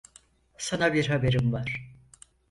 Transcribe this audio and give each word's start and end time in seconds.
Sana 0.57 0.93
bir 0.93 1.07
haberim 1.07 1.53
var. 1.53 1.91